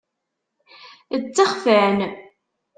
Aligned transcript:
Ttexfan. 1.23 1.97